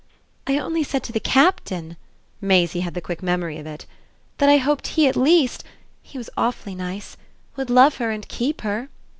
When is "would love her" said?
7.55-8.09